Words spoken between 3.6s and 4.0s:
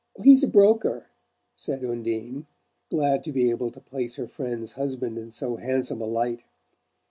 to